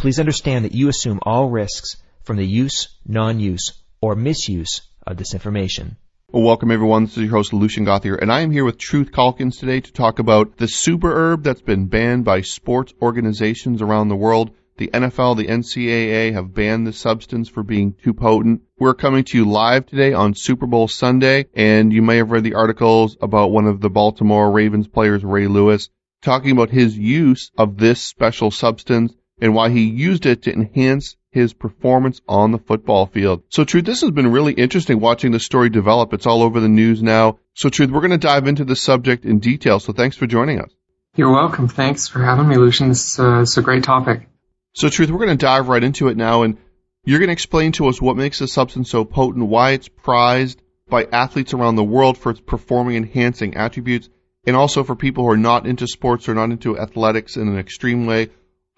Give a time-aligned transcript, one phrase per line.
[0.00, 5.34] Please understand that you assume all risks from the use, non-use, or misuse of this
[5.34, 5.98] information.
[6.32, 7.04] Well, welcome everyone.
[7.04, 9.92] This is your host Lucian Gothier, and I am here with Truth Calkins today to
[9.92, 14.52] talk about the super herb that's been banned by sports organizations around the world.
[14.78, 18.62] The NFL, the NCAA have banned the substance for being too potent.
[18.78, 22.44] We're coming to you live today on Super Bowl Sunday, and you may have read
[22.44, 25.90] the articles about one of the Baltimore Ravens players, Ray Lewis,
[26.22, 31.16] talking about his use of this special substance and why he used it to enhance
[31.30, 33.42] his performance on the football field.
[33.48, 36.12] So Truth, this has been really interesting watching the story develop.
[36.12, 37.38] It's all over the news now.
[37.54, 39.78] So Truth, we're going to dive into the subject in detail.
[39.78, 40.70] So thanks for joining us.
[41.14, 41.68] You're welcome.
[41.68, 42.88] Thanks for having me, Lucian.
[42.88, 44.28] This uh, it's a great topic.
[44.74, 46.58] So Truth, we're going to dive right into it now and
[47.04, 50.60] you're going to explain to us what makes the substance so potent, why it's prized
[50.88, 54.10] by athletes around the world for its performing enhancing attributes,
[54.46, 57.58] and also for people who are not into sports or not into athletics in an
[57.58, 58.28] extreme way,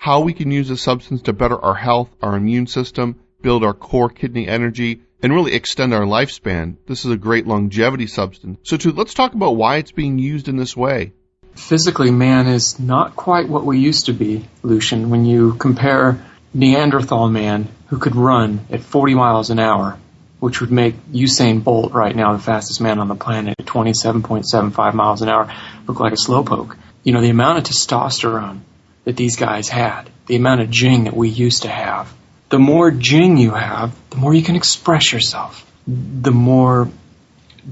[0.02, 3.72] how we can use this substance to better our health, our immune system, build our
[3.72, 6.76] core kidney energy, and really extend our lifespan.
[6.88, 8.58] This is a great longevity substance.
[8.64, 11.12] So, let's talk about why it's being used in this way.
[11.54, 15.08] Physically, man is not quite what we used to be, Lucian.
[15.08, 16.20] When you compare
[16.52, 20.00] Neanderthal man, who could run at 40 miles an hour,
[20.40, 24.94] which would make Usain Bolt right now the fastest man on the planet at 27.75
[24.94, 25.54] miles an hour,
[25.86, 26.76] look like a slowpoke.
[27.04, 28.62] You know, the amount of testosterone
[29.04, 32.12] that these guys had, the amount of jing that we used to have.
[32.48, 36.88] The more jing you have, the more you can express yourself, the more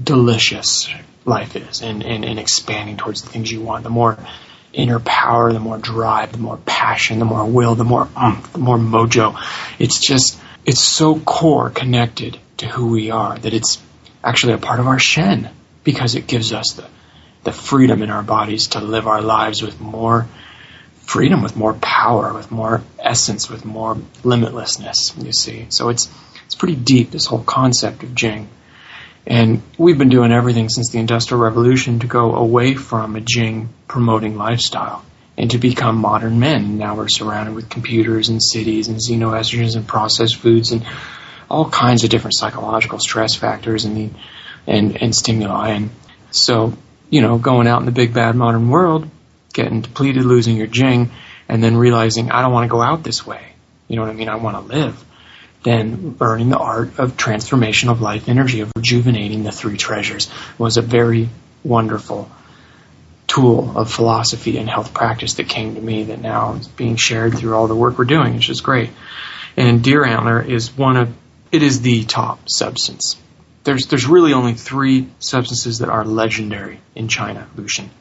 [0.01, 0.89] delicious
[1.25, 4.17] life is and, and, and expanding towards the things you want, the more
[4.73, 8.59] inner power, the more drive, the more passion, the more will, the more umph, the
[8.59, 9.37] more mojo.
[9.79, 13.81] It's just, it's so core connected to who we are that it's
[14.23, 15.49] actually a part of our Shen
[15.83, 16.87] because it gives us the,
[17.43, 20.27] the freedom in our bodies to live our lives with more
[21.11, 25.65] freedom, with more power, with more essence, with more limitlessness, you see.
[25.67, 26.09] So it's,
[26.45, 28.47] it's pretty deep, this whole concept of Jing.
[29.27, 33.67] And we've been doing everything since the Industrial Revolution to go away from a Jing
[33.89, 35.03] promoting lifestyle
[35.37, 36.77] and to become modern men.
[36.77, 40.85] Now we're surrounded with computers and cities and xenoestrogens and processed foods and
[41.49, 44.09] all kinds of different psychological stress factors and the,
[44.65, 45.71] and, and stimuli.
[45.71, 45.89] And
[46.31, 46.73] so,
[47.09, 49.09] you know, going out in the big bad modern world,
[49.51, 51.11] getting depleted, losing your jing,
[51.47, 53.45] and then realizing I don't want to go out this way.
[53.87, 54.29] You know what I mean?
[54.29, 55.03] I want to live.
[55.63, 60.77] Then learning the art of transformation of life energy, of rejuvenating the three treasures was
[60.77, 61.29] a very
[61.63, 62.31] wonderful
[63.27, 67.37] tool of philosophy and health practice that came to me that now is being shared
[67.37, 68.89] through all the work we're doing, which is great.
[69.55, 71.13] And deer antler is one of,
[71.51, 73.17] it is the top substance.
[73.63, 77.91] There's, there's really only three substances that are legendary in China, Lucian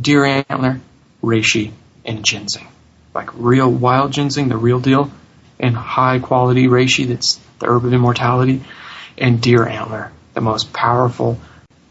[0.00, 0.80] deer antler,
[1.22, 1.72] reishi,
[2.04, 2.66] and ginseng.
[3.14, 5.10] Like real wild ginseng, the real deal,
[5.58, 8.62] and high quality reishi, that's the herb of immortality,
[9.16, 11.38] and deer antler, the most powerful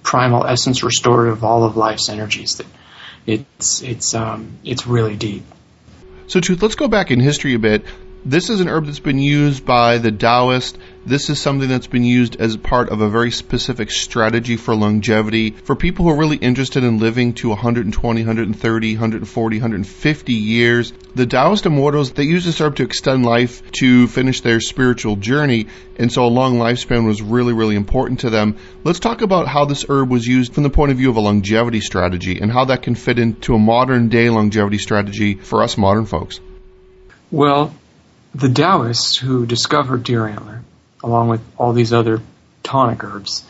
[0.04, 2.58] primal essence restorative of all of life's energies.
[2.58, 2.68] That
[3.26, 5.44] it's it's um, it's really deep.
[6.28, 7.86] So, Truth, let's go back in history a bit.
[8.28, 10.80] This is an herb that's been used by the Taoist.
[11.06, 15.52] This is something that's been used as part of a very specific strategy for longevity.
[15.52, 21.28] For people who are really interested in living to 120, 130, 140, 150 years, the
[21.28, 25.68] Taoist immortals, they use this herb to extend life to finish their spiritual journey.
[25.98, 28.58] And so a long lifespan was really, really important to them.
[28.84, 31.22] Let's talk about how this herb was used from the point of view of a
[31.22, 35.78] longevity strategy and how that can fit into a modern day longevity strategy for us
[35.78, 36.40] modern folks.
[37.30, 37.72] Well,
[38.36, 40.62] the Taoists who discovered deer antler,
[41.02, 42.22] along with all these other
[42.64, 43.46] tonic herbs,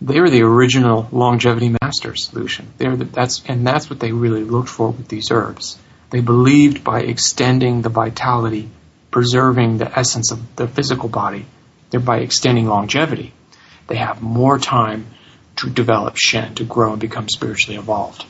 [0.00, 2.68] they were the original longevity masters, Lucian.
[2.78, 5.76] They're the, that's and that's what they really looked for with these herbs.
[6.10, 8.68] They believed by extending the vitality,
[9.10, 11.44] preserving the essence of the physical body,
[11.90, 13.32] thereby extending longevity.
[13.88, 15.06] They have more time
[15.56, 18.24] to develop Shen, to grow and become spiritually evolved.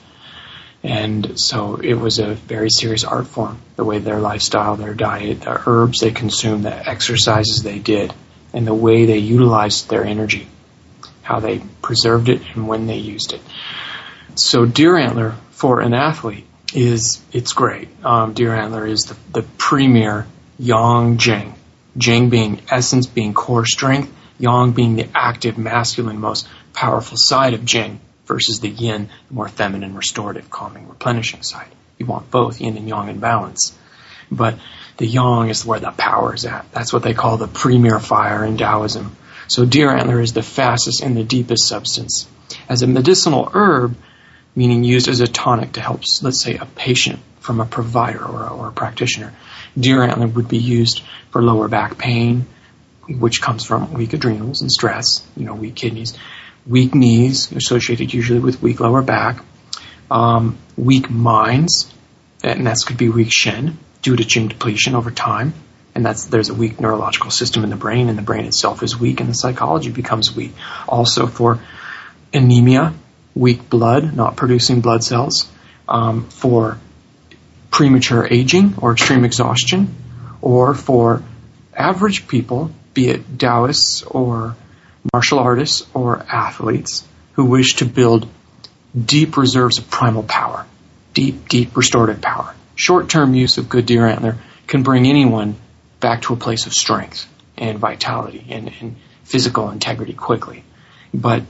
[0.82, 5.42] And so it was a very serious art form, the way their lifestyle, their diet,
[5.42, 8.12] the herbs they consumed, the exercises they did,
[8.52, 10.48] and the way they utilized their energy,
[11.22, 13.40] how they preserved it and when they used it.
[14.34, 17.88] So deer antler for an athlete is, it's great.
[18.04, 20.26] Um, deer antler is the, the premier
[20.58, 21.54] yang jing
[21.96, 27.64] Jing being essence, being core strength, Yang being the active, masculine, most powerful side of
[27.64, 28.00] Jing
[28.32, 31.68] versus the Yin, the more feminine, restorative, calming, replenishing side.
[31.98, 33.76] You want both Yin and Yang in balance.
[34.30, 34.58] But
[34.96, 36.64] the Yang is where the power is at.
[36.72, 39.14] That's what they call the premier fire in Taoism.
[39.48, 42.26] So deer antler is the fastest and the deepest substance.
[42.70, 43.96] As a medicinal herb,
[44.56, 48.44] meaning used as a tonic to help, let's say, a patient from a provider or
[48.44, 49.34] a, or a practitioner,
[49.78, 52.46] deer antler would be used for lower back pain,
[53.06, 56.16] which comes from weak adrenals and stress, you know, weak kidneys,
[56.66, 59.42] weak knees, associated usually with weak lower back,
[60.10, 61.92] um, weak minds,
[62.42, 65.54] and that could be weak shen due to Jing depletion over time.
[65.94, 68.98] And that's there's a weak neurological system in the brain, and the brain itself is
[68.98, 70.52] weak, and the psychology becomes weak.
[70.88, 71.60] Also for
[72.32, 72.94] anemia,
[73.34, 75.50] weak blood, not producing blood cells,
[75.88, 76.78] um, for
[77.70, 79.94] premature aging or extreme exhaustion,
[80.40, 81.22] or for
[81.74, 84.56] average people, be it Taoists or
[85.12, 88.28] martial artists or athletes who wish to build
[88.94, 90.66] deep reserves of primal power,
[91.14, 92.54] deep, deep restorative power.
[92.74, 95.56] Short term use of good deer antler can bring anyone
[96.00, 100.64] back to a place of strength and vitality and, and physical integrity quickly.
[101.12, 101.42] But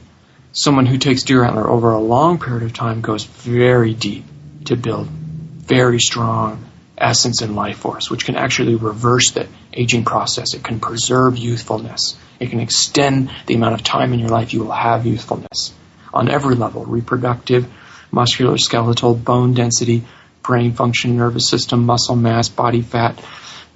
[0.53, 4.25] someone who takes deer antler over a long period of time goes very deep
[4.67, 6.65] to build very strong
[7.03, 10.55] essence and life force, which can actually reverse the aging process.
[10.55, 12.17] It can preserve youthfulness.
[12.39, 15.75] It can extend the amount of time in your life you will have youthfulness
[16.15, 17.67] on every level reproductive,
[18.11, 20.05] muscular, skeletal, bone density,
[20.43, 23.23] brain function, nervous system, muscle mass, body fat,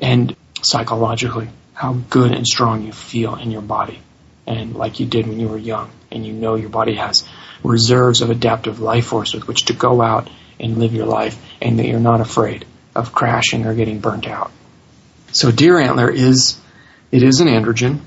[0.00, 3.98] and psychologically, how good and strong you feel in your body.
[4.46, 7.24] And like you did when you were young, and you know your body has
[7.64, 10.30] reserves of adaptive life force with which to go out
[10.60, 12.64] and live your life, and that you're not afraid
[12.96, 14.50] of crashing or getting burnt out.
[15.32, 16.58] So deer antler is,
[17.12, 18.00] it is an androgen,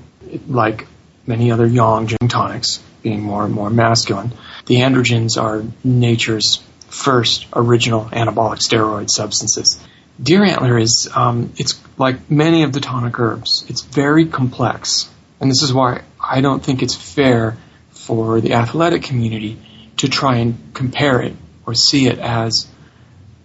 [0.48, 0.86] like
[1.26, 4.32] many other yang Jing tonics, being more and more masculine.
[4.66, 9.80] The androgens are nature's first original anabolic steroid substances.
[10.20, 13.64] Deer antler is, um, it's like many of the tonic herbs.
[13.68, 15.08] It's very complex.
[15.40, 17.56] And this is why I don't think it's fair
[17.90, 19.56] for the athletic community
[19.98, 22.66] to try and compare it or see it as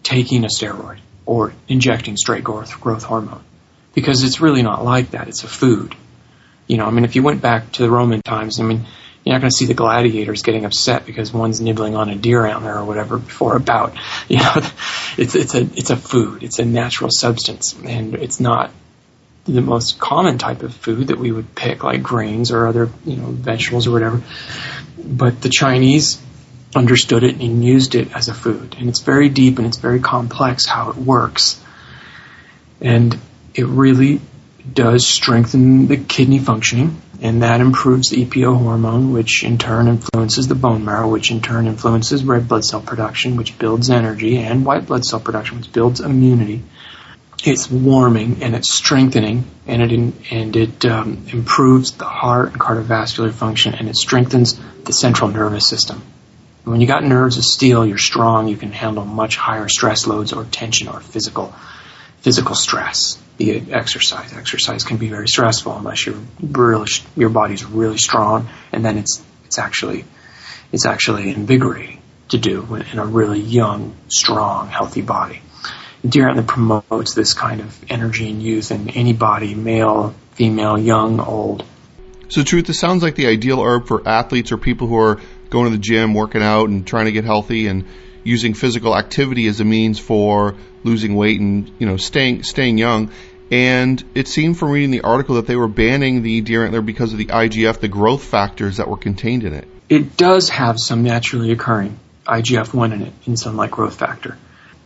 [0.04, 3.44] taking a steroid or injecting straight growth, growth hormone.
[3.94, 5.28] Because it's really not like that.
[5.28, 5.96] It's a food.
[6.68, 8.86] You know, I mean, if you went back to the Roman times, I mean,
[9.24, 12.46] you're not going to see the gladiators getting upset because one's nibbling on a deer
[12.46, 13.96] antler or whatever before a bout.
[14.28, 14.54] You know,
[15.18, 16.42] it's it's a it's a food.
[16.44, 18.72] It's a natural substance, and it's not
[19.46, 23.18] the most common type of food that we would pick, like grains or other you
[23.18, 24.24] know vegetables or whatever.
[24.98, 26.20] But the Chinese
[26.76, 30.00] understood it and used it as a food, and it's very deep and it's very
[30.00, 31.62] complex how it works,
[32.82, 33.18] and
[33.54, 34.22] it really
[34.74, 40.48] does strengthen the kidney functioning and that improves the EPO hormone, which in turn influences
[40.48, 44.66] the bone marrow, which in turn influences red blood cell production, which builds energy, and
[44.66, 46.64] white blood cell production, which builds immunity.
[47.44, 53.32] It's warming and it's strengthening, and it and it um, improves the heart and cardiovascular
[53.32, 56.02] function, and it strengthens the central nervous system.
[56.66, 58.48] When you got nerves of steel, you're strong.
[58.48, 61.54] You can handle much higher stress loads or tension or physical
[62.22, 64.34] physical stress it exercise.
[64.34, 69.24] Exercise can be very stressful unless you're really, your body's really strong, and then it's
[69.46, 70.06] it's actually
[70.72, 75.42] it's actually invigorating to do in a really young, strong, healthy body.
[76.08, 81.20] Deer Antler promotes this kind of energy and youth in any body, male, female, young,
[81.20, 81.64] old.
[82.30, 85.20] So, truth, this sounds like the ideal herb for athletes or people who are
[85.56, 87.86] going to the gym, working out, and trying to get healthy, and
[88.24, 93.10] using physical activity as a means for losing weight and you know staying staying young.
[93.52, 97.14] And it seemed from reading the article that they were banning the deer antler because
[97.14, 99.68] of the IGF, the growth factors that were contained in it.
[99.88, 104.36] It does have some naturally occurring IGF-1 in it, insulin-like growth factor.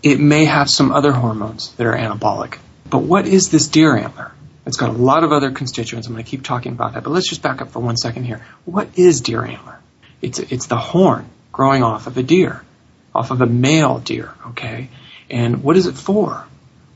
[0.04, 2.58] It may have some other hormones that are anabolic.
[2.90, 4.34] But what is this deer antler?
[4.66, 6.08] It's got a lot of other constituents.
[6.08, 8.26] I'm going to keep talking about that, but let's just back up for one second
[8.26, 8.46] here.
[8.66, 9.79] What is deer antler?
[10.22, 12.64] It's it's the horn growing off of a deer,
[13.14, 14.34] off of a male deer.
[14.48, 14.90] Okay,
[15.30, 16.46] and what is it for?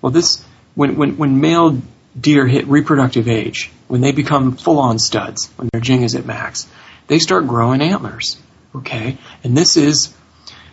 [0.01, 0.43] Well, this
[0.75, 1.81] when, when, when male
[2.19, 6.25] deer hit reproductive age, when they become full on studs, when their jing is at
[6.25, 6.67] max,
[7.07, 8.37] they start growing antlers.
[8.75, 9.17] Okay?
[9.43, 10.13] And this is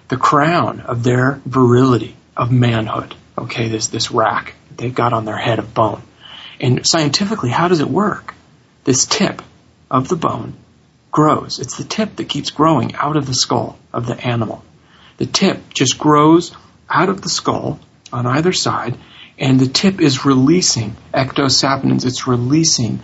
[0.09, 3.14] the crown of their virility, of manhood.
[3.37, 3.69] Okay?
[3.69, 6.02] This, this rack they've got on their head of bone.
[6.59, 8.35] And scientifically, how does it work?
[8.85, 9.42] This tip
[9.90, 10.54] of the bone
[11.10, 11.58] grows.
[11.58, 14.64] It's the tip that keeps growing out of the skull of the animal.
[15.18, 16.52] The tip just grows
[16.88, 17.78] out of the skull
[18.12, 18.96] on either side
[19.40, 22.04] And the tip is releasing ectosaponins.
[22.04, 23.02] It's releasing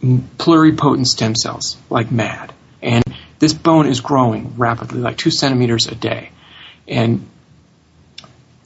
[0.00, 2.52] pluripotent stem cells like mad.
[2.80, 3.02] And
[3.40, 6.30] this bone is growing rapidly, like two centimeters a day.
[6.86, 7.28] And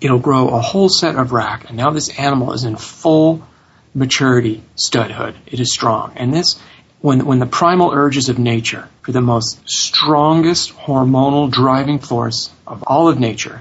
[0.03, 1.65] it'll grow a whole set of rack.
[1.69, 3.43] And now this animal is in full
[3.95, 5.35] maturity studhood.
[5.47, 6.13] It is strong.
[6.17, 6.61] And this,
[7.03, 12.85] when, when the primal urges of nature, for the most strongest hormonal driving force of
[12.85, 13.61] all of nature,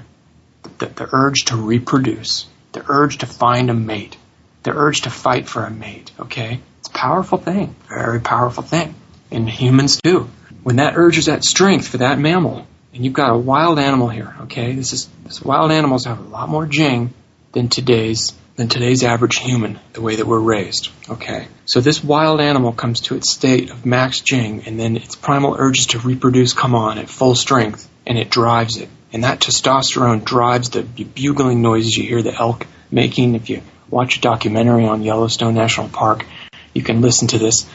[0.78, 4.16] the, the urge to reproduce, the urge to find a mate,
[4.62, 6.60] the urge to fight for a mate, okay?
[6.78, 8.94] It's a powerful thing, very powerful thing.
[9.32, 10.30] And humans too.
[10.62, 14.08] When that urge is at strength for that mammal, and you've got a wild animal
[14.08, 14.72] here, okay?
[14.74, 17.12] This is this wild animals have a lot more jing
[17.52, 20.90] than today's than today's average human, the way that we're raised.
[21.08, 21.48] Okay.
[21.64, 25.56] So this wild animal comes to its state of max jing and then its primal
[25.58, 28.88] urges to reproduce come on at full strength and it drives it.
[29.12, 33.34] And that testosterone drives the bugling noises you hear the elk making.
[33.34, 36.24] If you watch a documentary on Yellowstone National Park,
[36.72, 37.68] you can listen to this.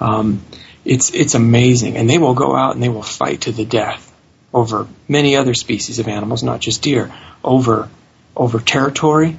[0.00, 0.42] Um,
[0.84, 4.06] it's it's amazing, and they will go out and they will fight to the death
[4.52, 7.12] over many other species of animals, not just deer,
[7.44, 7.88] over
[8.34, 9.36] over territory,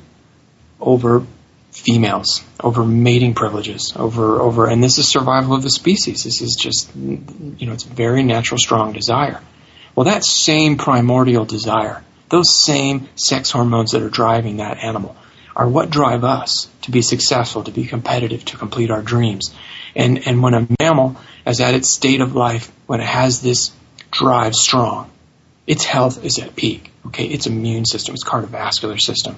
[0.82, 1.26] over
[1.72, 6.24] females, over mating privileges, over over, and this is survival of the species.
[6.24, 9.40] This is just you know it's very natural, strong desire.
[9.96, 15.16] Well, that same primordial desire, those same sex hormones that are driving that animal,
[15.56, 19.54] are what drive us to be successful, to be competitive, to complete our dreams.
[19.96, 23.72] And, and when a mammal is at its state of life, when it has this
[24.12, 25.12] drive strong,
[25.68, 26.92] its health is at peak.
[27.08, 29.38] Okay, its immune system, its cardiovascular system,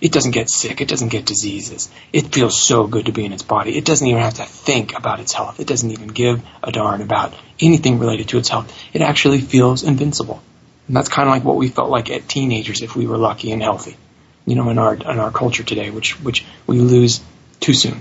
[0.00, 1.90] it doesn't get sick, it doesn't get diseases.
[2.12, 3.76] It feels so good to be in its body.
[3.76, 5.60] It doesn't even have to think about its health.
[5.60, 8.74] It doesn't even give a darn about anything related to its health.
[8.92, 10.42] It actually feels invincible.
[10.86, 13.52] And that's kind of like what we felt like at teenagers if we were lucky
[13.52, 13.96] and healthy
[14.46, 17.20] you know, in our in our culture today, which which we lose
[17.60, 18.00] too soon,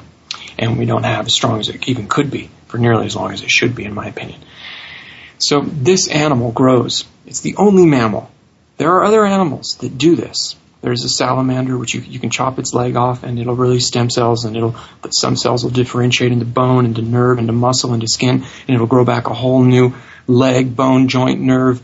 [0.58, 3.32] and we don't have as strong as it even could be for nearly as long
[3.32, 4.40] as it should be, in my opinion.
[5.38, 7.06] So this animal grows.
[7.26, 8.32] It's the only mammal.
[8.78, 10.56] There are other animals that do this.
[10.82, 14.10] There's a salamander, which you, you can chop its leg off and it'll release stem
[14.10, 14.76] cells and it'll,
[15.12, 19.04] some cells will differentiate into bone, into nerve, into muscle, into skin, and it'll grow
[19.04, 19.94] back a whole new
[20.26, 21.82] leg, bone, joint, nerve,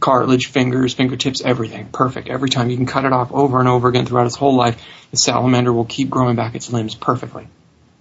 [0.00, 1.88] cartilage, fingers, fingertips, everything.
[1.92, 2.28] Perfect.
[2.28, 4.82] Every time you can cut it off over and over again throughout its whole life,
[5.10, 7.46] the salamander will keep growing back its limbs perfectly.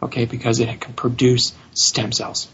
[0.01, 2.47] Okay, because it can produce stem cells.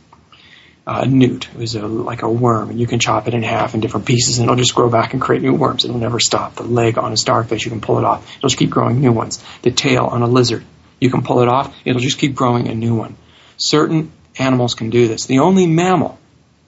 [0.86, 3.80] Uh, newt is a, like a worm, and you can chop it in half in
[3.80, 5.86] different pieces, and it'll just grow back and create new worms.
[5.86, 6.56] It'll never stop.
[6.56, 8.30] The leg on a starfish, you can pull it off.
[8.38, 9.42] It'll just keep growing new ones.
[9.62, 10.66] The tail on a lizard,
[11.00, 11.74] you can pull it off.
[11.86, 13.16] It'll just keep growing a new one.
[13.56, 15.26] Certain animals can do this.
[15.26, 16.20] The only mammal,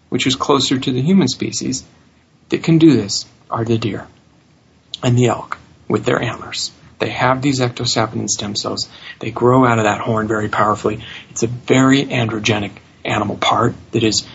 [0.08, 1.84] which is closer to the human species,
[2.50, 4.08] that can do this are the deer
[5.04, 5.58] and the elk
[5.90, 6.72] with their antlers.
[7.00, 8.90] They have these ectosaponin stem cells.
[9.20, 11.04] They grow out of that horn very powerfully.
[11.30, 12.72] It's a very androgenic
[13.06, 14.28] animal part that is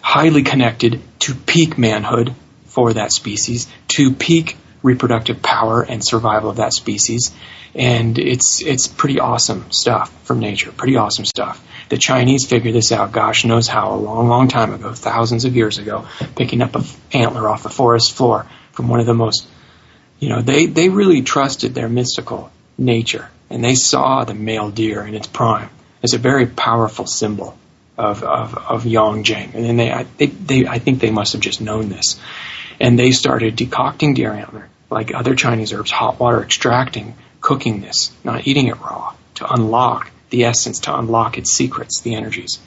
[0.00, 2.34] highly connected to peak manhood
[2.66, 7.30] for that species, to peak reproductive power and survival of that species.
[7.74, 10.72] And it's it's pretty awesome stuff from nature.
[10.72, 11.64] Pretty awesome stuff.
[11.88, 15.56] The Chinese figured this out, gosh knows how, a long, long time ago, thousands of
[15.56, 16.06] years ago,
[16.36, 19.46] picking up an antler off the forest floor from one of the most,
[20.18, 23.28] you know, they, they really trusted their mystical nature.
[23.50, 25.68] And they saw the male deer in its prime
[26.02, 27.58] as a very powerful symbol
[28.00, 29.52] of, of, of yang jing.
[29.54, 32.18] And then they, I, they, they, I think they must have just known this.
[32.80, 38.10] And they started decocting deer antler, like other Chinese herbs, hot water extracting, cooking this,
[38.24, 42.58] not eating it raw, to unlock the essence to unlock its secrets, the energies.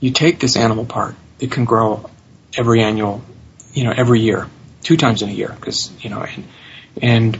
[0.00, 2.08] You take this animal part it can grow
[2.56, 3.22] every annual,
[3.72, 4.46] you know, every year,
[4.82, 6.44] two times in a year, because, you know, and,
[7.02, 7.38] and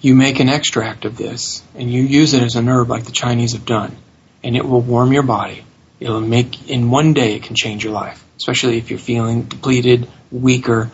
[0.00, 3.12] you make an extract of this and you use it as a herb like the
[3.12, 3.96] Chinese have done,
[4.42, 5.64] and it will warm your body.
[6.00, 10.08] It'll make, in one day, it can change your life, especially if you're feeling depleted,
[10.32, 10.90] weaker,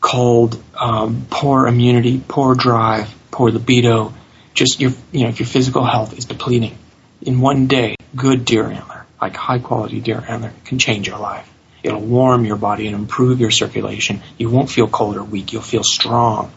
[0.00, 4.12] cold, um, poor immunity, poor drive, poor libido,
[4.54, 6.76] just your, you know, if your physical health is depleting,
[7.22, 11.48] in one day, good deer antler, like high quality deer antler, can change your life.
[11.82, 14.20] It'll warm your body and improve your circulation.
[14.36, 15.52] You won't feel cold or weak.
[15.52, 16.50] You'll feel strong.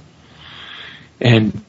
[1.19, 1.63] And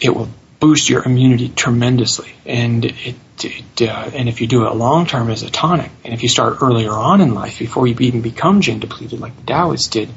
[0.00, 0.28] it will
[0.60, 2.32] boost your immunity tremendously.
[2.44, 3.14] And it,
[3.44, 6.28] it uh, and if you do it long term as a tonic, and if you
[6.28, 10.08] start earlier on in life before you even become jing depleted like the Taoists did,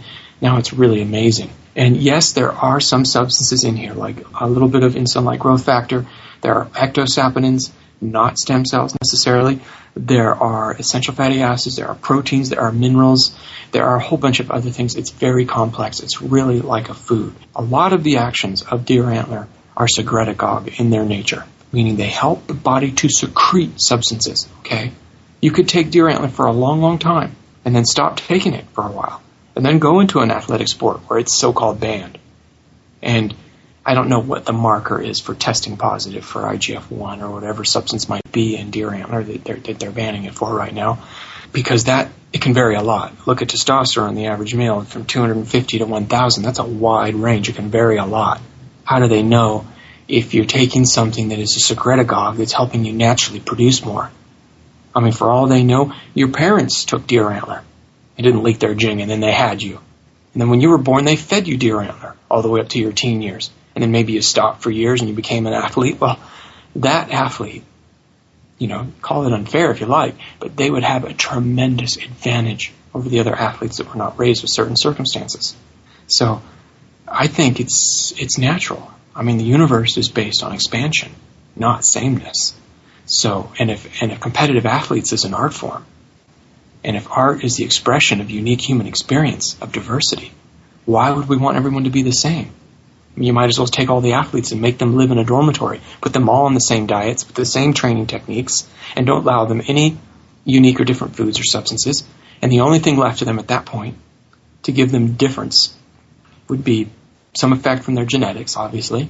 [0.41, 1.49] now it's really amazing.
[1.75, 5.65] And yes, there are some substances in here, like a little bit of insulin-like growth
[5.65, 6.05] factor.
[6.41, 9.59] There are ectosaponins, not stem cells necessarily.
[9.95, 13.37] There are essential fatty acids, there are proteins, there are minerals,
[13.71, 14.95] there are a whole bunch of other things.
[14.95, 15.99] It's very complex.
[15.99, 17.35] It's really like a food.
[17.55, 19.47] A lot of the actions of deer antler
[19.77, 24.47] are secretagogue in their nature, meaning they help the body to secrete substances.
[24.59, 24.91] Okay,
[25.41, 27.35] you could take deer antler for a long, long time
[27.65, 29.21] and then stop taking it for a while,
[29.55, 32.17] and then go into an athletic sport where it's so-called banned.
[33.01, 33.35] And
[33.85, 38.07] I don't know what the marker is for testing positive for IGF-1 or whatever substance
[38.07, 41.03] might be in deer antler that they're, that they're banning it for right now,
[41.51, 43.27] because that it can vary a lot.
[43.27, 46.43] Look at testosterone, the average male, from 250 to 1,000.
[46.43, 47.49] That's a wide range.
[47.49, 48.39] It can vary a lot.
[48.83, 49.67] How do they know
[50.11, 54.11] if you're taking something that is a secretagogue that's helping you naturally produce more?
[54.93, 57.63] I mean, for all they know, your parents took deer antler
[58.17, 59.79] and didn't leak their jing, and then they had you.
[60.33, 62.69] And then when you were born, they fed you deer antler all the way up
[62.69, 63.49] to your teen years.
[63.73, 65.99] And then maybe you stopped for years and you became an athlete.
[65.99, 66.19] Well,
[66.77, 67.63] that athlete,
[68.57, 72.73] you know, call it unfair if you like, but they would have a tremendous advantage
[72.93, 75.55] over the other athletes that were not raised with certain circumstances.
[76.07, 76.41] So
[77.07, 78.91] I think it's it's natural.
[79.15, 81.11] I mean, the universe is based on expansion,
[81.55, 82.53] not sameness.
[83.05, 85.85] So, and if and if competitive athletes is an art form,
[86.83, 90.31] and if art is the expression of unique human experience of diversity,
[90.85, 92.51] why would we want everyone to be the same?
[93.17, 95.81] You might as well take all the athletes and make them live in a dormitory,
[95.99, 99.45] put them all on the same diets, with the same training techniques, and don't allow
[99.45, 99.97] them any
[100.45, 102.03] unique or different foods or substances.
[102.41, 103.97] And the only thing left to them at that point
[104.63, 105.75] to give them difference
[106.47, 106.89] would be
[107.33, 109.09] some effect from their genetics, obviously,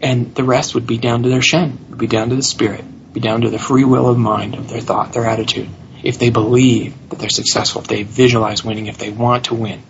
[0.00, 2.84] and the rest would be down to their shen, would be down to the spirit,
[3.12, 5.68] be down to the free will of mind, of their thought, their attitude.
[6.02, 9.82] If they believe that they're successful, if they visualize winning, if they want to win.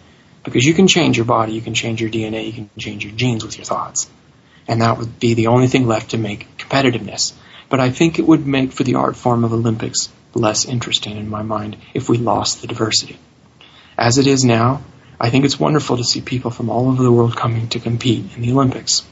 [0.44, 3.12] Because you can change your body, you can change your DNA, you can change your
[3.14, 4.08] genes with your thoughts.
[4.68, 7.32] And that would be the only thing left to make competitiveness.
[7.68, 11.28] But I think it would make for the art form of Olympics less interesting in
[11.28, 13.18] my mind if we lost the diversity.
[13.98, 14.82] As it is now,
[15.18, 18.36] I think it's wonderful to see people from all over the world coming to compete
[18.36, 19.02] in the Olympics.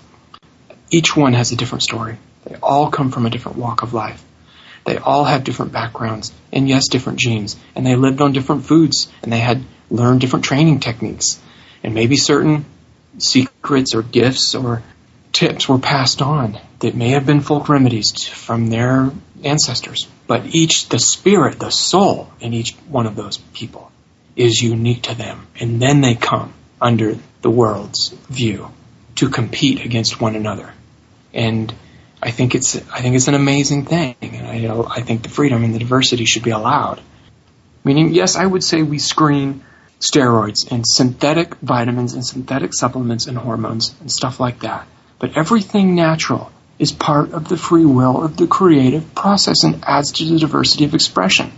[0.90, 2.18] Each one has a different story.
[2.44, 4.22] They all come from a different walk of life.
[4.84, 7.56] They all have different backgrounds and yes, different genes.
[7.74, 11.40] And they lived on different foods and they had learned different training techniques.
[11.82, 12.66] And maybe certain
[13.16, 14.82] secrets or gifts or
[15.32, 19.10] tips were passed on that may have been folk remedies from their
[19.42, 20.06] ancestors.
[20.26, 23.90] But each, the spirit, the soul in each one of those people
[24.36, 25.46] is unique to them.
[25.60, 28.70] And then they come under the world's view
[29.16, 30.72] to compete against one another.
[31.32, 31.72] And
[32.22, 35.62] I think it's I think it's an amazing thing, and I, I think the freedom
[35.62, 37.02] and the diversity should be allowed.
[37.84, 39.62] Meaning, yes, I would say we screen
[40.00, 44.86] steroids and synthetic vitamins and synthetic supplements and hormones and stuff like that.
[45.18, 50.12] But everything natural is part of the free will of the creative process and adds
[50.12, 51.52] to the diversity of expression.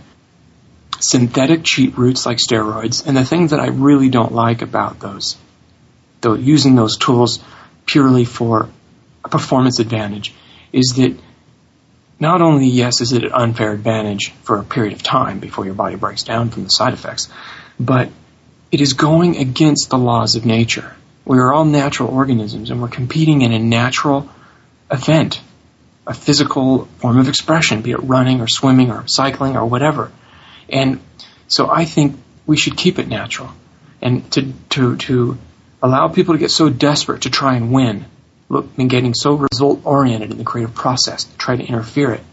[0.99, 5.37] Synthetic cheat routes like steroids, and the thing that I really don't like about those,
[6.21, 7.39] though using those tools
[7.85, 8.69] purely for
[9.23, 10.33] a performance advantage,
[10.73, 11.17] is that
[12.19, 15.75] not only, yes, is it an unfair advantage for a period of time before your
[15.75, 17.29] body breaks down from the side effects,
[17.79, 18.09] but
[18.71, 20.95] it is going against the laws of nature.
[21.25, 24.29] We are all natural organisms and we're competing in a natural
[24.89, 25.41] event,
[26.07, 30.11] a physical form of expression, be it running or swimming or cycling or whatever.
[30.69, 30.99] And
[31.47, 33.51] so I think we should keep it natural.
[34.01, 35.37] And to, to, to
[35.81, 38.05] allow people to get so desperate to try and win
[38.49, 42.23] look, been getting so result oriented in the creative process to try to interfere it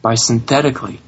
[0.00, 1.00] by synthetically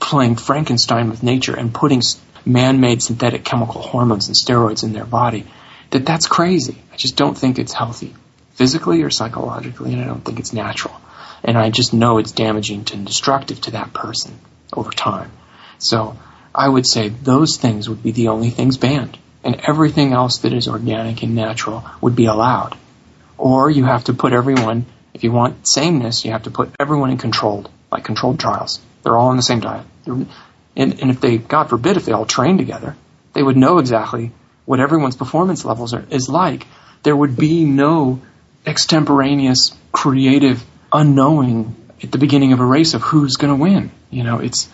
[0.00, 2.02] playing Frankenstein with nature and putting
[2.44, 5.46] man-made synthetic chemical hormones and steroids in their body
[5.90, 6.76] that that's crazy.
[6.92, 8.14] I just don't think it's healthy
[8.52, 10.94] physically or psychologically and I don't think it's natural.
[11.42, 14.38] And I just know it's damaging and destructive to that person
[14.72, 15.30] over time.
[15.78, 16.16] So
[16.54, 20.52] I would say those things would be the only things banned and everything else that
[20.52, 22.76] is organic and natural would be allowed.
[23.36, 27.10] Or you have to put everyone, if you want sameness, you have to put everyone
[27.10, 28.80] in controlled, like controlled trials.
[29.02, 29.84] They're all on the same diet.
[30.06, 30.28] And,
[30.76, 32.96] and if they, God forbid, if they all train together,
[33.32, 34.32] they would know exactly
[34.64, 36.66] what everyone's performance levels are, is like.
[37.02, 38.22] There would be no
[38.64, 43.90] extemporaneous, creative, unknowing at the beginning of a race of who's going to win.
[44.10, 44.68] You know, it's,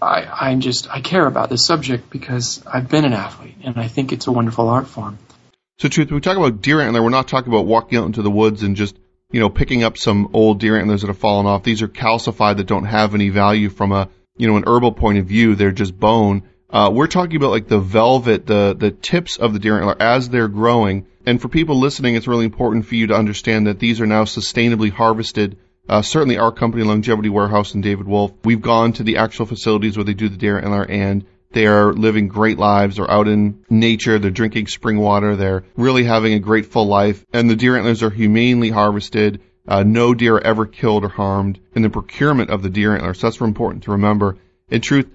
[0.00, 3.88] I, I'm just, I care about this subject because I've been an athlete and I
[3.88, 5.18] think it's a wonderful art form.
[5.78, 7.02] So, truth, we talk about deer antler.
[7.02, 8.96] We're not talking about walking out into the woods and just,
[9.32, 11.62] you know, picking up some old deer antlers that have fallen off.
[11.62, 15.18] These are calcified that don't have any value from a, you know, an herbal point
[15.18, 15.54] of view.
[15.54, 16.42] They're just bone.
[16.68, 20.28] Uh, we're talking about like the velvet, the the tips of the deer antler as
[20.28, 21.06] they're growing.
[21.26, 24.24] And for people listening, it's really important for you to understand that these are now
[24.24, 25.58] sustainably harvested.
[25.90, 29.96] Uh, certainly, our company, Longevity Warehouse and David Wolfe, we've gone to the actual facilities
[29.96, 32.94] where they do the deer antler, and they are living great lives.
[32.94, 34.20] They're out in nature.
[34.20, 35.34] They're drinking spring water.
[35.34, 37.26] They're really having a great full life.
[37.32, 39.40] And the deer antlers are humanely harvested.
[39.66, 43.14] Uh, no deer are ever killed or harmed in the procurement of the deer antler.
[43.14, 44.36] So that's important to remember.
[44.68, 45.08] In truth,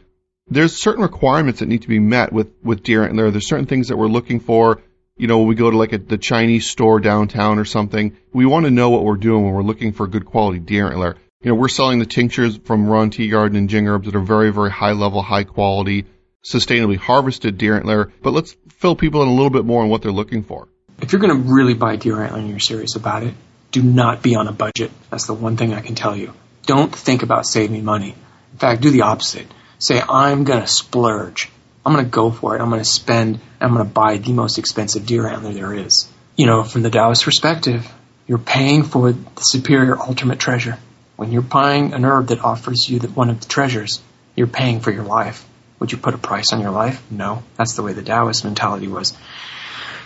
[0.50, 3.32] there's certain requirements that need to be met with, with deer antler.
[3.32, 4.82] There's certain things that we're looking for.
[5.18, 8.46] You know, when we go to like a, the Chinese store downtown or something, we
[8.46, 11.16] want to know what we're doing when we're looking for good quality deer antler.
[11.42, 14.52] You know, we're selling the tinctures from Ron Teeguarden and Jing Herbs that are very,
[14.52, 16.06] very high level, high quality,
[16.44, 18.12] sustainably harvested deer antler.
[18.22, 20.68] But let's fill people in a little bit more on what they're looking for.
[21.02, 23.36] If you're going to really buy deer antler and you're serious about it,
[23.72, 24.92] do not be on a budget.
[25.12, 26.34] That's the one thing I can tell you.
[26.66, 28.16] Don't think about saving money.
[28.52, 29.48] In fact, do the opposite.
[29.80, 31.50] Say, I'm going to splurge.
[31.86, 32.62] I'm going to go for it.
[32.62, 33.40] I'm going to spend.
[33.62, 36.10] I'm going to buy the most expensive deer antler there is.
[36.36, 37.88] You know, from the Taoist perspective,
[38.28, 40.80] you're paying for the superior ultimate treasure.
[41.16, 44.02] When you're buying an herb that offers you the, one of the treasures,
[44.36, 45.48] you're paying for your life.
[45.80, 47.02] Would you put a price on your life?
[47.12, 47.44] No.
[47.56, 49.16] That's the way the Taoist mentality was.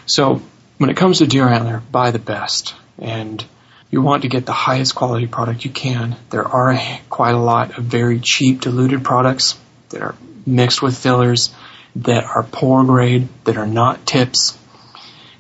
[0.06, 0.42] So,
[0.78, 2.76] when it comes to deer antler, buy the best.
[2.98, 3.44] And
[3.90, 6.16] you want to get the highest quality product you can.
[6.30, 6.78] There are
[7.10, 9.58] quite a lot of very cheap diluted products
[9.90, 10.16] that are
[10.46, 11.54] mixed with fillers
[11.98, 14.58] that are poor grade, that are not tips,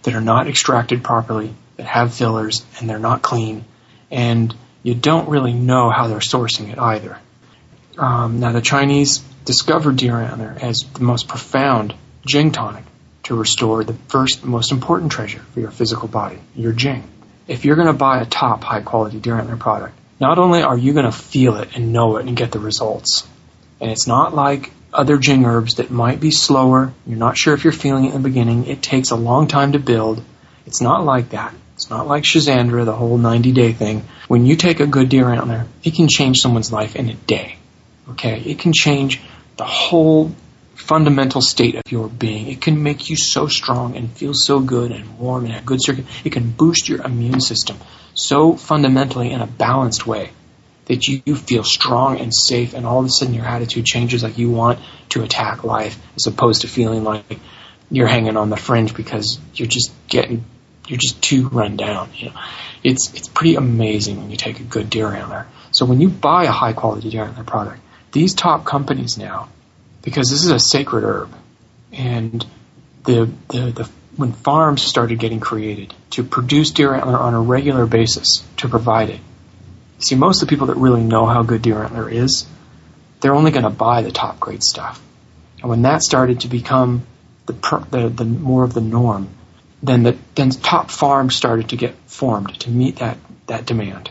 [0.03, 3.65] that are not extracted properly, that have fillers, and they're not clean.
[4.11, 7.17] And you don't really know how they're sourcing it either.
[7.97, 11.93] Um, now, the Chinese discovered deer antler as the most profound
[12.25, 12.83] Jing tonic
[13.23, 17.03] to restore the first, most important treasure for your physical body, your Jing
[17.49, 20.77] if you're going to buy a top high quality deer antler product, not only are
[20.77, 23.27] you going to feel it and know it and get the results,
[23.81, 26.93] and it's not like other Jing herbs that might be slower.
[27.05, 28.65] You're not sure if you're feeling it in the beginning.
[28.67, 30.23] It takes a long time to build.
[30.65, 31.53] It's not like that.
[31.75, 34.03] It's not like Schisandra, the whole 90 day thing.
[34.27, 37.57] When you take a good deer antler, it can change someone's life in a day.
[38.09, 38.39] Okay?
[38.41, 39.21] It can change
[39.57, 40.35] the whole
[40.75, 42.47] fundamental state of your being.
[42.47, 45.81] It can make you so strong and feel so good and warm and have good
[45.81, 46.05] circuit.
[46.23, 47.77] It can boost your immune system
[48.13, 50.31] so fundamentally in a balanced way
[50.89, 54.37] that you, feel strong and safe and all of a sudden your attitude changes like
[54.37, 57.39] you want to attack life as opposed to feeling like
[57.89, 60.43] you're hanging on the fringe because you're just getting
[60.87, 62.09] you're just too run down.
[62.15, 62.35] You know,
[62.83, 65.47] it's it's pretty amazing when you take a good deer antler.
[65.71, 67.79] So when you buy a high quality deer antler product,
[68.11, 69.49] these top companies now
[70.01, 71.33] because this is a sacred herb.
[71.91, 72.45] And
[73.03, 77.85] the, the, the, when farms started getting created to produce deer antler on a regular
[77.85, 79.19] basis to provide it,
[79.99, 82.47] see, most of the people that really know how good deer antler is,
[83.21, 85.01] they're only going to buy the top grade stuff.
[85.61, 87.05] And when that started to become
[87.45, 87.53] the,
[87.91, 89.29] the, the more of the norm,
[89.83, 94.09] then the then top farms started to get formed to meet that, that demand.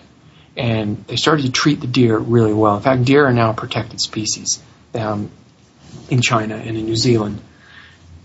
[0.57, 2.77] And they started to treat the deer really well.
[2.77, 4.63] In fact, deer are now a protected species.
[4.95, 5.31] Um,
[6.11, 7.41] in China and in New Zealand,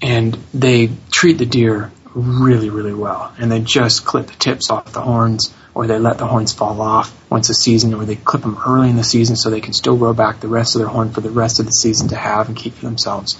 [0.02, 3.34] and they treat the deer really, really well.
[3.38, 6.82] And they just clip the tips off the horns, or they let the horns fall
[6.82, 9.74] off once a season, or they clip them early in the season so they can
[9.74, 12.16] still grow back the rest of their horn for the rest of the season to
[12.16, 13.40] have and keep for themselves.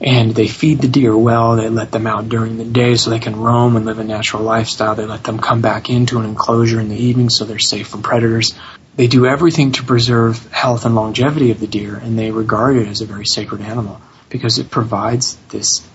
[0.00, 1.56] And they feed the deer well.
[1.56, 4.42] They let them out during the day so they can roam and live a natural
[4.42, 4.94] lifestyle.
[4.94, 8.02] They let them come back into an enclosure in the evening so they're safe from
[8.02, 8.52] predators
[8.96, 12.88] they do everything to preserve health and longevity of the deer, and they regard it
[12.88, 15.86] as a very sacred animal because it provides this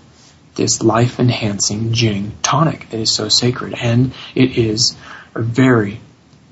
[0.54, 4.96] this life enhancing Jing tonic that is so sacred, and it is
[5.34, 6.00] a very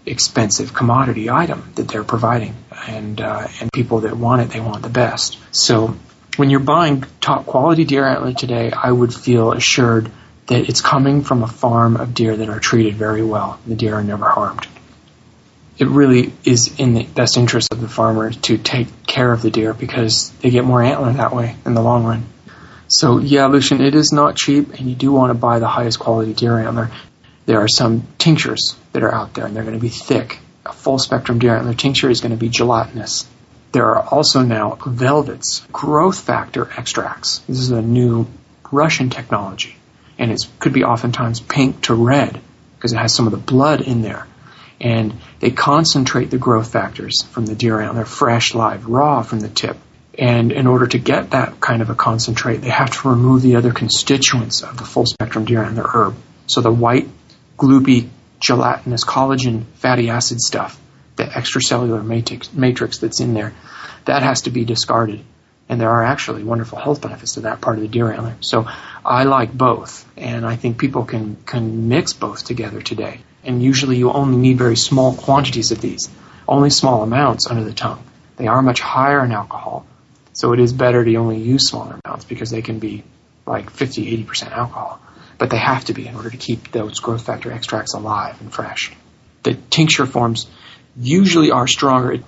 [0.07, 2.55] expensive commodity item that they're providing,
[2.87, 5.39] and uh, and people that want it, they want the best.
[5.51, 5.97] So
[6.37, 10.11] when you're buying top quality deer antler today, I would feel assured
[10.47, 13.59] that it's coming from a farm of deer that are treated very well.
[13.67, 14.67] The deer are never harmed
[15.79, 19.51] it really is in the best interest of the farmer to take care of the
[19.51, 22.27] deer because they get more antler that way in the long run.
[22.89, 25.99] So yeah, Lucian, it is not cheap, and you do want to buy the highest
[25.99, 26.91] quality deer antler.
[27.47, 30.39] There are some tinctures that are out there, and they're going to be thick.
[30.67, 33.27] A full spectrum deer antler tincture is going to be gelatinous.
[33.73, 37.39] There are also now velvets, growth factor extracts.
[37.41, 38.27] This is a new
[38.73, 39.77] Russian technology,
[40.19, 42.41] and it could be oftentimes pink to red
[42.77, 44.27] because it has some of the blood in there
[44.81, 49.49] and they concentrate the growth factors from the deer antler fresh, live, raw from the
[49.49, 49.77] tip.
[50.19, 53.57] And in order to get that kind of a concentrate, they have to remove the
[53.57, 56.17] other constituents of the full spectrum deer antler herb.
[56.49, 57.09] So the white,
[57.57, 58.09] gloopy,
[58.41, 60.81] gelatinous collagen fatty acid stuff,
[61.17, 63.55] the extracellular matrix, matrix that's in there,
[64.07, 65.21] that has to be discarded.
[65.69, 68.37] And there are actually wonderful health benefits to that part of the deer antler.
[68.41, 68.67] So
[69.05, 73.97] I like both, and I think people can, can mix both together today and usually
[73.97, 76.09] you only need very small quantities of these,
[76.47, 78.03] only small amounts under the tongue.
[78.37, 79.87] They are much higher in alcohol,
[80.33, 83.05] so it is better to only use smaller amounts because they can be
[83.47, 85.01] like 50, 80% alcohol.
[85.39, 88.53] But they have to be in order to keep those growth factor extracts alive and
[88.53, 88.93] fresh.
[89.45, 90.47] the tincture forms
[90.97, 92.19] usually are stronger.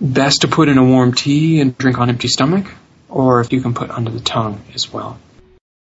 [0.00, 2.66] Best to put in a warm tea and drink on empty stomach,
[3.08, 5.18] or if you can put under the tongue as well.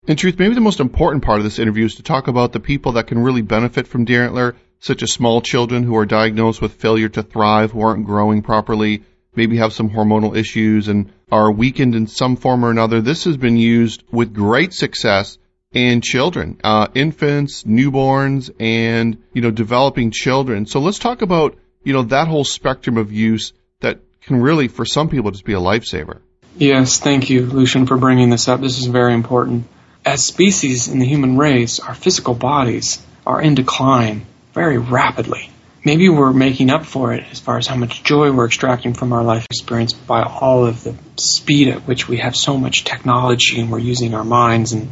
[0.07, 2.59] In truth, maybe the most important part of this interview is to talk about the
[2.59, 6.61] people that can really benefit from deer antler, such as small children who are diagnosed
[6.61, 9.03] with failure to thrive, who aren't growing properly,
[9.35, 13.01] maybe have some hormonal issues and are weakened in some form or another.
[13.01, 15.37] This has been used with great success
[15.73, 20.65] in children, uh, infants, newborns, and, you know, developing children.
[20.65, 24.85] So let's talk about, you know, that whole spectrum of use that can really, for
[24.85, 26.19] some people, just be a lifesaver.
[26.57, 28.61] Yes, thank you, Lucian, for bringing this up.
[28.61, 29.65] This is very important.
[30.05, 35.49] As species in the human race, our physical bodies are in decline very rapidly.
[35.85, 39.13] Maybe we're making up for it as far as how much joy we're extracting from
[39.13, 43.61] our life experience by all of the speed at which we have so much technology
[43.61, 44.89] and we're using our minds and,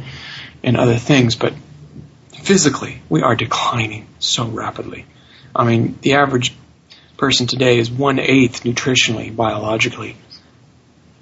[0.62, 1.34] and other things.
[1.34, 1.52] But
[2.32, 5.04] physically, we are declining so rapidly.
[5.54, 6.54] I mean, the average
[7.16, 10.16] person today is one eighth nutritionally, biologically,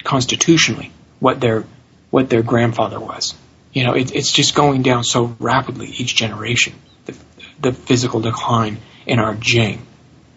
[0.04, 1.64] constitutionally, what their
[2.10, 3.34] what their grandfather was.
[3.72, 6.74] You know, it, it's just going down so rapidly each generation.
[7.06, 7.16] The,
[7.58, 9.86] the physical decline in our Jing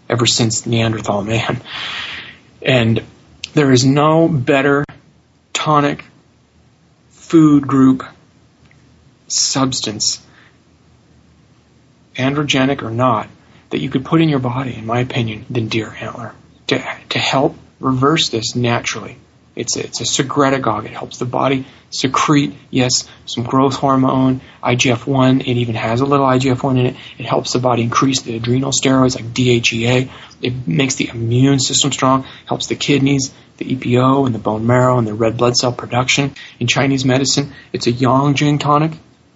[0.10, 1.62] ever since Neanderthal man.
[2.62, 3.04] And
[3.54, 4.84] there is no better
[5.54, 6.04] tonic
[7.10, 8.04] food group
[9.28, 10.23] substance,
[12.15, 13.28] androgenic or not,
[13.71, 16.34] that you could put in your body, in my opinion, than deer antler
[16.67, 19.17] to, to help reverse this naturally.
[19.56, 20.86] It's a, it's a secretagogue.
[20.86, 25.41] It helps the body secrete, yes, some growth hormone, IGF-1.
[25.41, 26.96] It even has a little IGF-1 in it.
[27.18, 30.10] It helps the body increase the adrenal steroids like DHEA.
[30.41, 34.98] It makes the immune system strong, helps the kidneys, the EPO, and the bone marrow,
[34.98, 36.36] and the red blood cell production.
[36.60, 38.91] In Chinese medicine, it's a yang jing tonic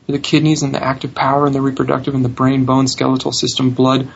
[0.06, 3.32] for the kidneys and the active power and the reproductive and the brain, bone, skeletal
[3.32, 4.12] system, blood.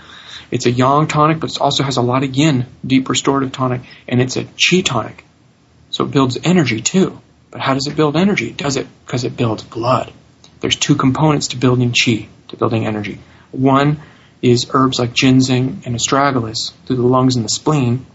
[0.51, 3.81] It's a yang tonic, but it also has a lot of yin, deep restorative tonic,
[4.07, 5.23] and it's a qi tonic
[5.93, 7.21] so it builds energy too.
[7.51, 8.51] But how does it build energy?
[8.51, 10.11] Does it because it builds blood.
[10.59, 13.19] There's two components to building chi, to building energy.
[13.51, 13.99] One
[14.41, 18.07] is herbs like ginseng and astragalus through the lungs and the spleen,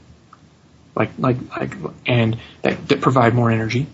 [0.97, 1.73] like like like,
[2.05, 3.87] and that, that provide more energy.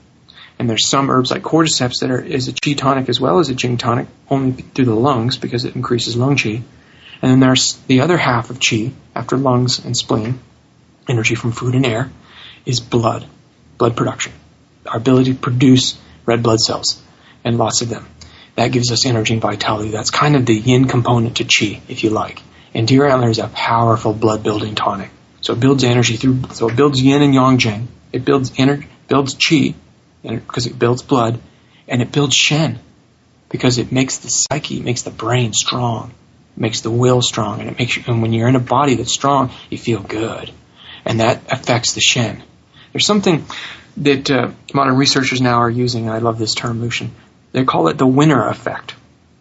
[0.59, 3.51] And there's some herbs like cordyceps that are is a chi tonic as well as
[3.51, 6.63] a jing tonic, only through the lungs because it increases lung chi.
[7.21, 10.41] And then there's the other half of chi after lungs and spleen,
[11.07, 12.11] energy from food and air,
[12.65, 13.29] is blood
[13.79, 14.33] blood production,
[14.87, 17.03] our ability to produce red blood cells,
[17.45, 18.07] and lots of them.
[18.57, 19.91] That gives us energy and vitality.
[19.91, 22.41] That's kind of the yin component to qi, if you like.
[22.73, 25.11] And deer antler is a powerful blood building tonic.
[25.41, 27.89] So it builds energy through, so it builds yin and yang jing.
[28.13, 29.75] It builds energy, builds qi,
[30.23, 31.41] because it builds blood,
[31.89, 32.79] and it builds shen,
[33.49, 36.13] because it makes the psyche, makes the brain strong,
[36.57, 39.51] makes the will strong, and it makes and when you're in a body that's strong,
[39.71, 40.51] you feel good.
[41.05, 42.43] And that affects the shen.
[42.95, 43.45] There's something
[43.97, 47.11] that uh, modern researchers now are using, and I love this term, Lucian.
[47.51, 48.95] They call it the winner effect.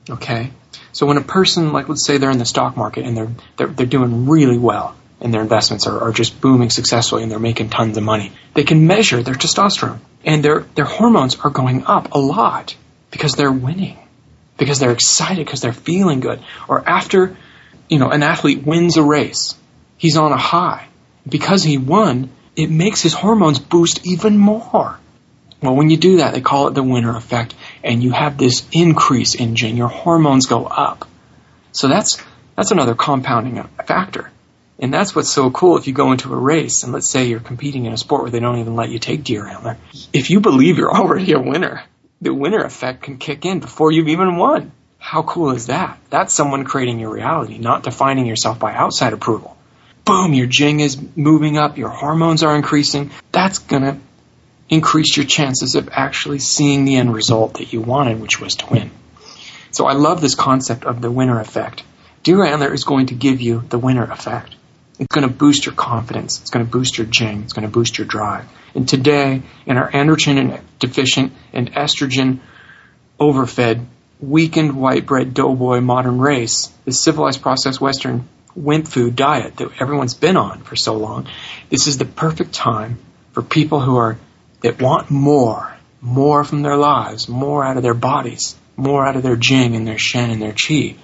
[0.10, 0.50] Okay?
[0.92, 3.68] So when a person, like let's say they're in the stock market and they're, they're,
[3.68, 7.70] they're doing really well, and their investments are, are just booming successfully and they're making
[7.70, 10.00] tons of money, they can measure their testosterone.
[10.26, 12.76] And their, their hormones are going up a lot
[13.12, 14.00] because they're winning,
[14.58, 16.44] because they're excited, because they're feeling good.
[16.68, 17.38] Or after,
[17.88, 19.54] you know, an athlete wins a race,
[19.98, 20.88] he's on a high.
[21.28, 25.00] Because he won, it makes his hormones boost even more.
[25.62, 28.68] Well, when you do that, they call it the winner effect, and you have this
[28.72, 29.78] increase in Jing.
[29.78, 31.08] Your hormones go up.
[31.72, 32.22] So that's
[32.56, 34.30] that's another compounding factor.
[34.80, 37.40] And that's what's so cool if you go into a race and let's say you're
[37.40, 39.78] competing in a sport where they don't even let you take deer antler.
[40.12, 41.84] If you believe you're already a winner,
[42.22, 44.72] the winner effect can kick in before you've even won.
[44.98, 46.00] How cool is that?
[46.10, 49.56] That's someone creating your reality, not defining yourself by outside approval
[50.06, 53.12] boom, your jing is moving up, your hormones are increasing.
[53.32, 53.98] That's going to
[54.70, 58.66] increase your chances of actually seeing the end result that you wanted, which was to
[58.72, 58.92] win.
[59.72, 61.84] So I love this concept of the winner effect.
[62.24, 64.56] Deer Antler is going to give you the winner effect.
[65.00, 66.40] It's going to boost your confidence.
[66.40, 67.44] It's going to boost your jing.
[67.44, 68.46] It's going to boost your drive.
[68.76, 72.40] And today, in our androgen deficient and estrogen
[73.20, 73.86] overfed,
[74.20, 80.14] weakened white bread doughboy modern race, the civilized processed Western wimp food diet that everyone's
[80.14, 81.28] been on for so long,
[81.70, 83.00] this is the perfect time
[83.32, 84.18] for people who are
[84.62, 89.24] that want more, more from their lives, more out of their bodies, more out of
[89.24, 90.96] their jing and their shen and their chi.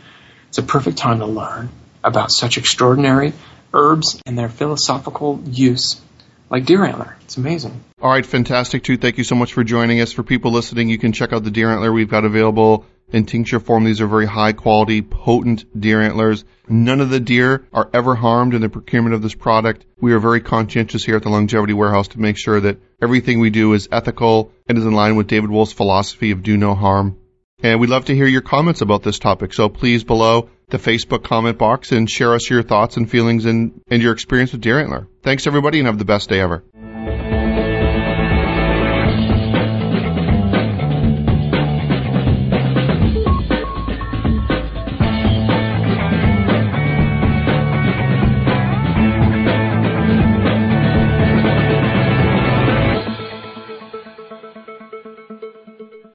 [0.48, 1.70] It's a perfect time to learn
[2.04, 3.34] about such extraordinary
[3.74, 6.02] herbs and their philosophical use
[6.50, 7.16] like deer antler.
[7.22, 7.84] It's amazing.
[8.02, 8.98] All right, fantastic too.
[8.98, 10.12] Thank you so much for joining us.
[10.12, 13.60] For people listening, you can check out the deer antler we've got available in tincture
[13.60, 13.84] form.
[13.84, 16.46] These are very high quality, potent deer antlers.
[16.68, 19.86] None of the deer are ever harmed in the procurement of this product.
[20.00, 23.50] We are very conscientious here at the Longevity Warehouse to make sure that everything we
[23.50, 27.18] do is ethical and is in line with David Wolfe's philosophy of do no harm.
[27.62, 29.54] And we'd love to hear your comments about this topic.
[29.54, 33.82] So please below the Facebook comment box and share us your thoughts and feelings and,
[33.90, 35.08] and your experience with deer antler.
[35.24, 36.64] Thanks everybody and have the best day ever.